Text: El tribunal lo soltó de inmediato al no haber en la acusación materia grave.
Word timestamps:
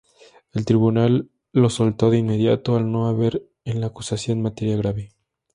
El 0.51 0.65
tribunal 0.65 1.29
lo 1.51 1.69
soltó 1.69 2.09
de 2.09 2.17
inmediato 2.17 2.75
al 2.75 2.91
no 2.91 3.07
haber 3.07 3.45
en 3.65 3.81
la 3.81 3.85
acusación 3.85 4.41
materia 4.41 4.75
grave. 4.75 5.11